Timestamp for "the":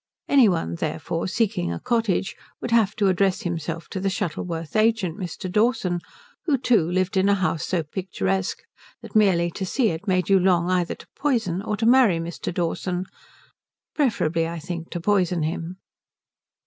3.99-4.09